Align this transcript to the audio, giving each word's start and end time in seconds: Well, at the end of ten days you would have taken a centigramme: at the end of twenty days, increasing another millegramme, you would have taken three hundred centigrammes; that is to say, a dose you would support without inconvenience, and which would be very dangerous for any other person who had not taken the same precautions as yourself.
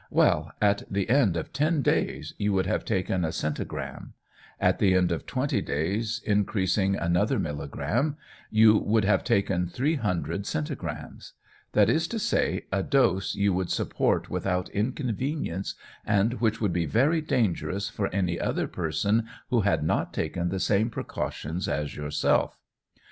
Well, 0.09 0.51
at 0.59 0.81
the 0.89 1.07
end 1.11 1.37
of 1.37 1.53
ten 1.53 1.83
days 1.83 2.33
you 2.39 2.53
would 2.53 2.65
have 2.65 2.83
taken 2.85 3.23
a 3.23 3.27
centigramme: 3.31 4.13
at 4.59 4.79
the 4.79 4.95
end 4.95 5.11
of 5.11 5.27
twenty 5.27 5.61
days, 5.61 6.19
increasing 6.25 6.95
another 6.95 7.37
millegramme, 7.37 8.15
you 8.49 8.79
would 8.79 9.05
have 9.05 9.23
taken 9.23 9.67
three 9.67 9.97
hundred 9.97 10.47
centigrammes; 10.47 11.33
that 11.73 11.87
is 11.87 12.07
to 12.07 12.17
say, 12.17 12.65
a 12.71 12.81
dose 12.81 13.35
you 13.35 13.53
would 13.53 13.69
support 13.69 14.27
without 14.27 14.69
inconvenience, 14.69 15.75
and 16.03 16.41
which 16.41 16.59
would 16.59 16.73
be 16.73 16.87
very 16.87 17.21
dangerous 17.21 17.87
for 17.87 18.07
any 18.07 18.39
other 18.39 18.67
person 18.67 19.27
who 19.51 19.61
had 19.61 19.83
not 19.83 20.15
taken 20.15 20.49
the 20.49 20.59
same 20.59 20.89
precautions 20.89 21.67
as 21.67 21.95
yourself. 21.95 22.57